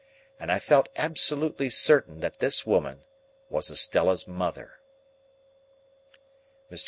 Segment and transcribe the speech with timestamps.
[0.39, 3.03] And I felt absolutely certain that this woman
[3.51, 4.79] was Estella's mother.
[6.71, 6.79] Mr.